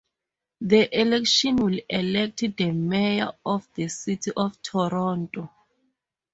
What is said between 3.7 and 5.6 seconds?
the City of Toronto.